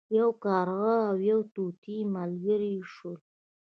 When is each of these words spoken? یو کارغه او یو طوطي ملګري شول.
یو 0.19 0.29
کارغه 0.45 0.95
او 1.09 1.15
یو 1.29 1.39
طوطي 1.53 1.97
ملګري 2.15 2.75
شول. 2.93 3.15